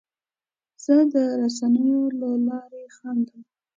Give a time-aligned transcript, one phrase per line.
[0.83, 3.41] زه د رسنیو له لارې خندم.